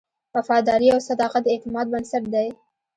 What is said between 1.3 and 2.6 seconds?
د اعتماد بنسټ دی.